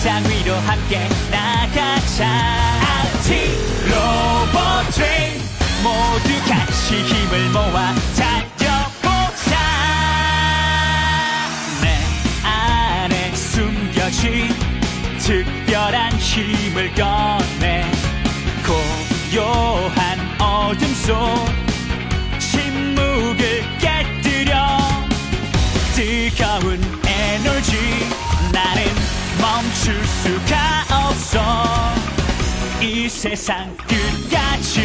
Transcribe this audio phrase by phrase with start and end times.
[0.00, 2.26] 세상 위로 함께 나가자.
[3.18, 3.34] RT
[3.84, 5.38] 로봇 트레인
[5.82, 7.92] 모두 같이 힘을 모아
[33.20, 34.80] 세상 끝까지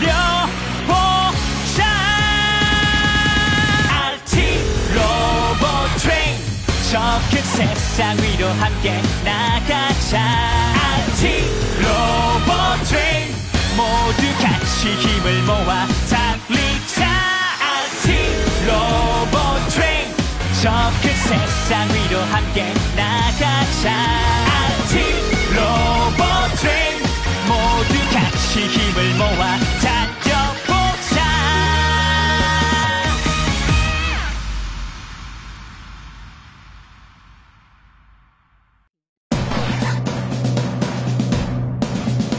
[0.00, 1.84] 달려보자.
[4.24, 4.34] RT
[4.94, 5.66] 로봇
[5.98, 6.38] 트레인.
[6.90, 10.16] 저큰 세상 위로 함께 나가자.
[11.10, 11.44] RT
[11.82, 13.34] 로봇 트레인.
[13.76, 16.98] 모두 같이 힘을 모아 달리자.
[18.00, 18.04] RT
[18.66, 20.08] 로봇 트레인.
[20.62, 23.95] 저큰 세상 위로 함께 나가자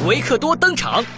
[0.05, 1.03] 维克多登场。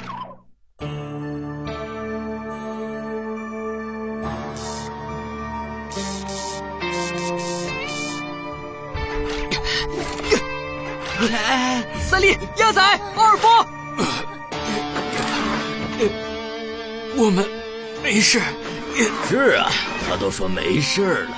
[12.01, 12.81] 三笠，亚仔，
[13.15, 13.47] 奥尔夫，
[17.21, 17.45] 我们
[18.01, 18.41] 没事。
[19.27, 19.69] 是啊，
[20.07, 21.31] 他都说没事了。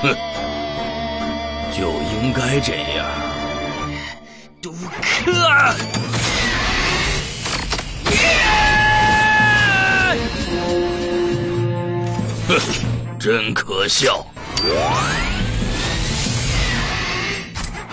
[0.00, 0.16] 哼，
[1.70, 3.06] 就应该这样。
[4.62, 5.30] 杜克，
[12.48, 12.50] 哼，
[13.20, 14.24] 真可笑！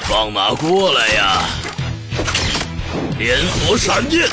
[0.04, 1.44] 放马过来呀！
[3.18, 4.30] 连锁闪电，人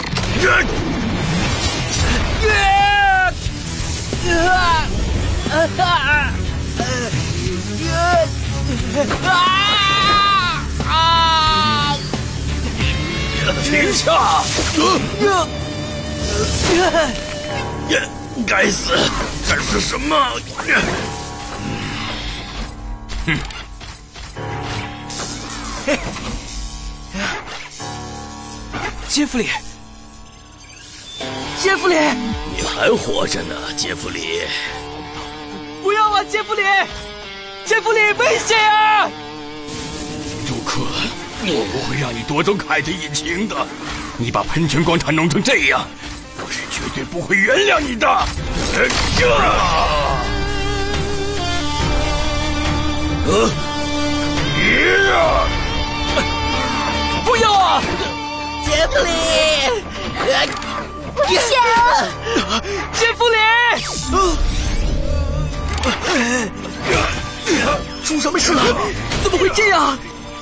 [13.65, 14.45] 停下！
[18.47, 18.93] 该死，
[19.49, 20.17] 这是什么？
[29.09, 29.49] 杰弗里，
[31.59, 31.97] 杰弗里，
[32.57, 34.43] 你还活着呢，杰弗里！
[35.83, 36.63] 不要啊，杰弗里，
[37.65, 39.11] 杰弗里，危险啊！
[40.47, 40.83] 杜克，
[41.43, 43.57] 我不会让你夺走凯的引擎的。
[44.19, 45.87] 你把喷泉广场弄成这样，
[46.37, 48.07] 我是绝对不会原谅你的。
[48.09, 48.89] 呃
[53.29, 53.51] 呃，
[57.25, 57.83] 不要啊！
[58.65, 59.11] 杰弗里，
[61.17, 61.59] 危险！
[62.93, 63.37] 杰弗里，
[68.05, 68.63] 出什么事了？
[69.23, 69.97] 怎么会这样？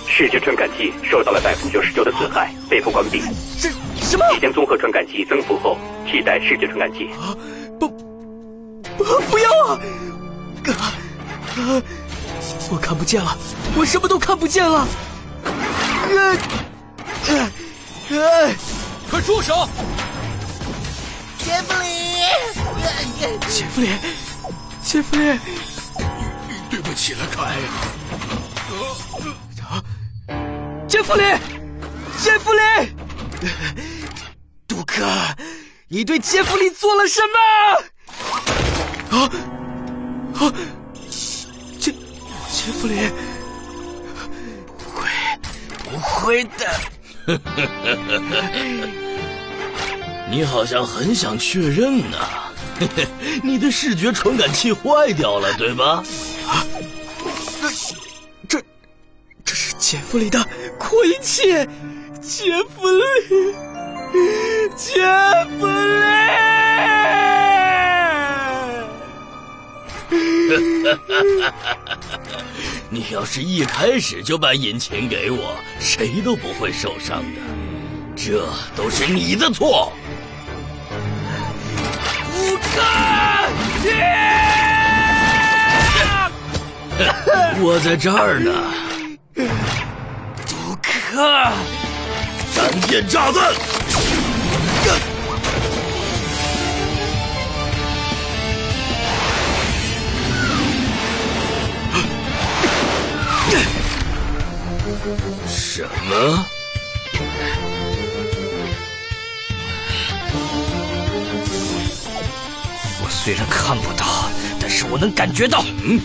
[0.06, 3.20] 视觉传感器受到了百分之九十九的损害，被迫关闭。
[3.58, 4.24] 什什么？
[4.34, 7.10] 即将综合传感器增幅后，替代视觉传感器。
[7.80, 7.88] 不，
[8.96, 9.80] 不，不要啊！
[11.56, 11.82] 啊！
[12.70, 13.36] 我看不见了，
[13.76, 14.86] 我什么都看不见了。
[16.10, 16.36] 呃，
[17.28, 17.50] 呃，
[18.10, 18.50] 呃，
[19.10, 19.68] 快住手！
[21.44, 21.86] 杰弗里，
[23.50, 23.88] 杰弗里，
[24.82, 25.38] 杰弗里，
[26.70, 27.58] 对不起了，凯。
[30.88, 31.22] 杰弗里，
[32.18, 32.60] 杰弗里，
[34.66, 35.04] 杜克，
[35.88, 37.20] 你对杰弗里做了什
[39.10, 39.18] 么？
[39.18, 39.30] 啊
[40.40, 40.50] 啊！
[41.78, 41.92] 杰
[42.50, 43.10] 杰弗里，
[44.78, 45.10] 不会，
[45.84, 46.80] 不会的。
[50.34, 52.18] 你好像很想确认呢。
[53.40, 56.02] 你的视觉传感器坏掉了，对吧？
[56.48, 56.66] 啊，
[58.48, 58.60] 这，这，
[59.44, 60.44] 这是杰弗里的
[60.76, 61.42] 扩音器，
[62.20, 63.04] 杰弗里，
[64.74, 65.04] 杰
[65.60, 65.72] 弗里。
[72.90, 77.40] 你要是一开始就把引擎给我，谁都不会受伤的。
[78.16, 79.92] 这都是你的错。
[82.44, 82.68] 杜克，
[87.62, 88.52] 我在这儿呢。
[90.46, 91.50] 杜克，
[92.52, 93.54] 闪电炸弹。
[105.48, 106.44] 什么？
[113.24, 114.28] 虽然看不到，
[114.60, 115.64] 但是我能感觉到。
[115.82, 115.98] 嗯，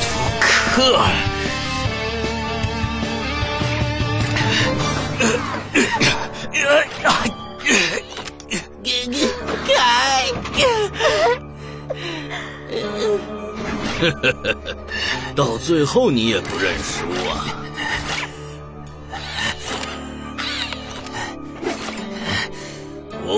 [0.00, 0.06] 图，
[0.40, 0.96] 克，
[6.54, 6.62] 凯，
[15.34, 17.00] 到最后你也不认输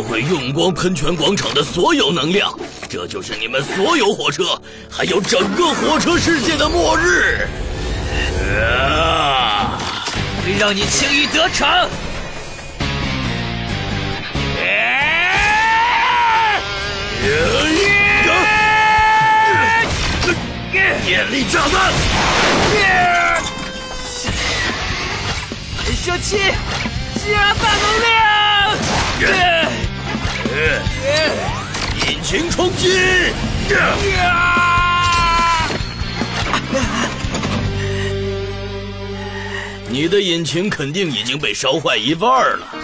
[0.03, 2.53] 我会用光喷泉广场的所有能量，
[2.89, 4.61] 这就是你们所有火车，
[4.91, 7.47] 还有整个火车世界的末日！
[8.59, 9.79] 啊！
[10.45, 11.89] 会让你轻易得逞。
[21.07, 21.93] 电力炸弹！
[25.85, 26.39] 喷射器，
[27.25, 29.62] 加大能量！
[32.09, 32.89] 引擎冲击！
[39.89, 42.75] 你的引擎肯定已经被烧坏一半了，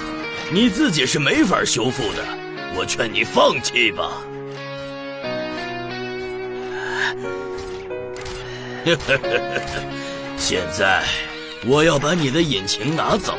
[0.53, 2.23] 你自己是没法修复的。
[2.75, 4.11] 我劝你放弃吧。
[10.37, 11.03] 现在，
[11.67, 13.37] 我要把你的引擎拿走。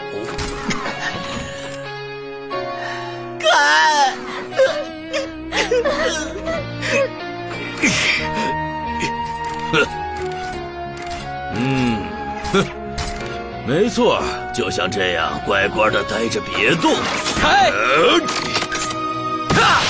[3.39, 4.13] 凯，
[11.53, 12.03] 嗯，
[12.51, 12.65] 哼，
[13.67, 14.21] 没错，
[14.53, 16.95] 就像这样，乖乖的待着，别动。
[17.41, 17.69] 开！
[17.69, 18.19] 呃
[19.55, 19.81] 哈！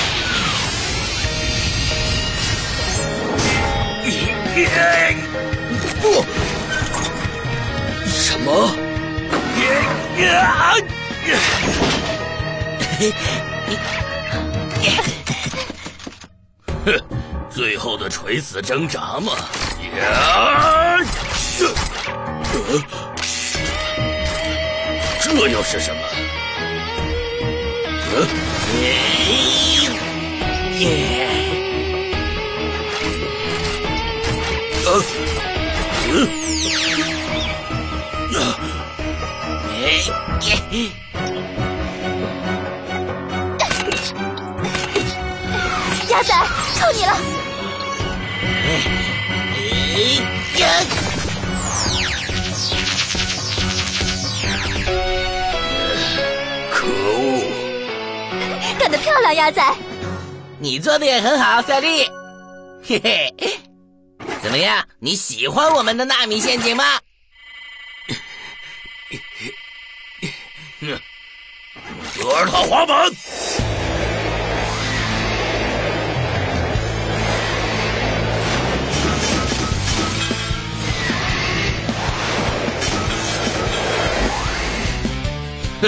[6.02, 6.26] 不，
[8.08, 8.68] 什么？
[13.00, 13.14] 哼，
[17.50, 19.34] 最后的垂死挣扎嘛。
[19.98, 20.98] 呀！
[22.54, 22.82] 呃，
[25.22, 26.02] 这又是什么？
[28.12, 28.28] 呃，
[34.86, 35.04] 呃，
[46.10, 46.34] 鸭仔，
[46.80, 47.14] 靠你了！
[56.72, 57.44] 可恶！
[58.80, 59.62] 干得漂亮，鸭仔！
[60.58, 62.10] 你做的也很好，赛丽。
[62.82, 63.60] 嘿嘿，
[64.42, 64.88] 怎么样？
[65.00, 67.00] 你喜欢我们的纳米陷阱吗？
[72.18, 73.12] 德尔塔滑板。
[85.82, 85.88] 不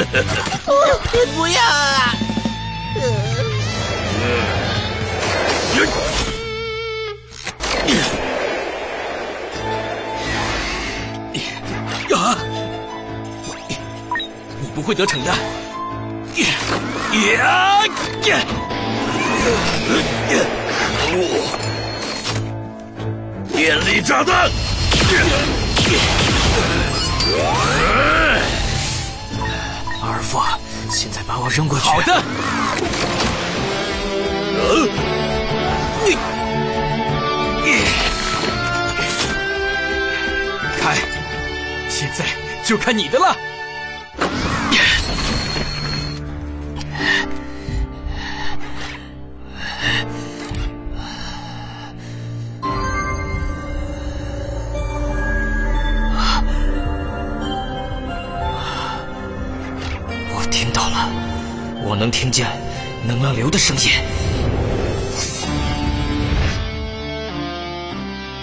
[1.48, 2.16] 要啊！
[12.14, 12.38] 啊！
[14.62, 15.28] 你不会得逞的。
[15.28, 15.36] 呀！
[20.64, 20.70] 可
[21.18, 21.20] 恶！
[23.54, 24.50] 电力炸弹！
[30.38, 30.60] 阿尔法，
[30.90, 31.86] 现在把我扔过去。
[31.86, 32.24] 好的。
[36.06, 36.16] 你
[40.80, 40.96] 开，
[41.90, 42.26] 现在
[42.64, 43.36] 就看你的了。
[62.32, 62.48] 听见
[63.06, 63.92] 能量流的声音。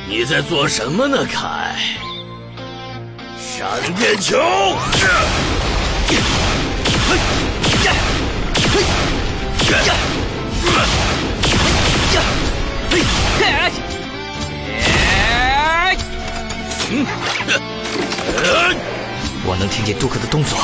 [0.07, 1.75] 你在做什么呢，凯？
[3.39, 4.37] 闪电球！
[19.47, 20.59] 我能听见杜克的动作。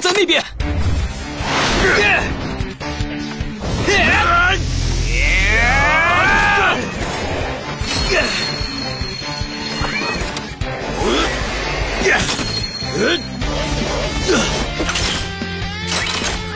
[0.00, 0.42] 在那边。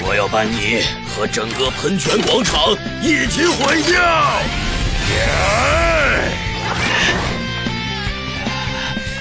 [0.07, 4.41] 我要把你和整个喷泉广场一起毁掉！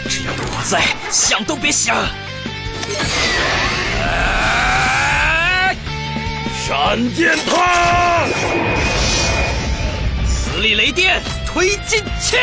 [0.09, 1.95] 只要有我在，想都别想。
[6.65, 8.27] 闪电炮！
[10.25, 12.37] 磁力雷电推进器！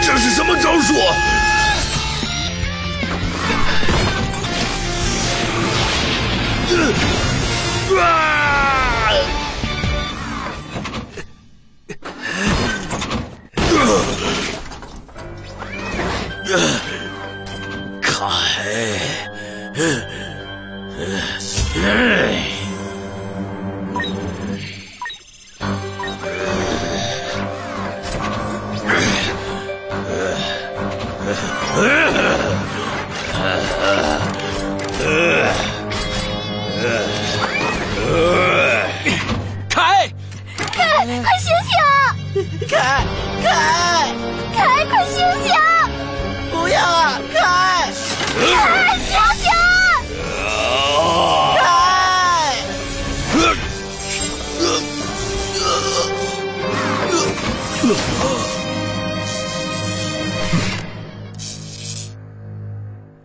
[0.00, 0.94] 这是什么招数？
[7.98, 8.27] 啊！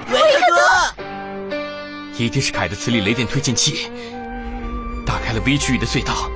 [0.08, 0.58] 维克多，
[2.18, 3.92] 一定是凯的磁力雷电推进器
[5.06, 6.30] 打开了 V 区域的隧道。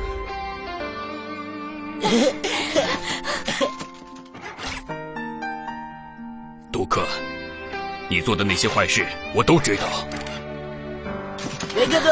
[6.72, 7.06] 杜克，
[8.10, 10.08] 你做的那些坏事我都知道。
[11.76, 12.12] 维克多，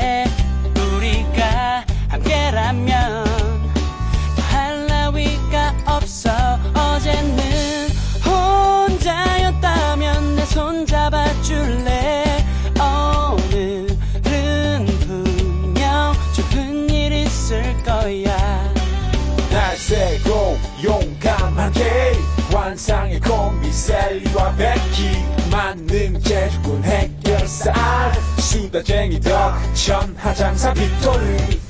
[23.11, 27.73] 환상의 콤비 셀리와 베키 만능 재주군 해결사
[28.39, 31.60] 수다쟁이 덕 천하장사 빅토르